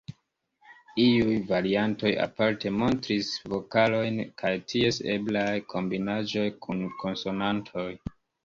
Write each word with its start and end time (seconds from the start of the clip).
Iuj 1.01 1.35
variantoj 1.51 2.13
aparte 2.23 2.71
montris 2.79 3.29
vokalojn 3.55 4.19
kaj 4.43 4.53
ties 4.73 5.01
eblaj 5.19 5.47
kombinaĵoj 5.75 6.51
kun 6.67 6.85
konsonantoj. 7.05 7.89